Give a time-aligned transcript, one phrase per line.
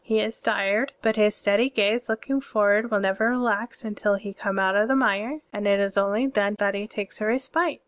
[0.03, 4.57] He is tired, but his steady gaze, looking forward, will never relax tmtil he come
[4.57, 7.79] out of the mire, and it is only then that he takes a respite.